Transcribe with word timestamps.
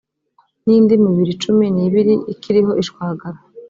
n 0.65 0.67
indi 0.77 0.93
mibiri 1.03 1.33
cumi 1.43 1.65
n 1.75 1.77
ibiri 1.85 2.13
ikiriho 2.33 2.71
ishwagara 2.83 3.37